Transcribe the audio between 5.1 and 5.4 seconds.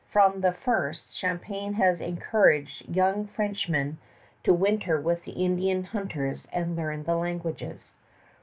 the